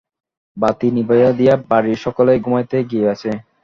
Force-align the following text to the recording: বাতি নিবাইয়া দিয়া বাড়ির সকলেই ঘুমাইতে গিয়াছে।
বাতি 0.57 0.87
নিবাইয়া 0.97 1.31
দিয়া 1.39 1.53
বাড়ির 1.69 1.97
সকলেই 2.05 2.39
ঘুমাইতে 2.39 2.77
গিয়াছে। 2.91 3.31